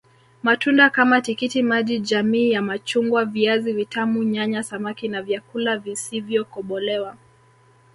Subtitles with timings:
[0.43, 7.17] Matunda kama tikiti maji jamii ya machungwa viazi vitamu nyanya samaki na vyakula visivyokobolewa